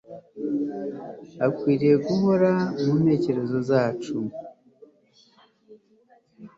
akwiriye 1.45 1.95
guhora 2.07 2.51
mu 2.83 2.93
ntekerezo 3.01 3.57
zacu 3.69 4.15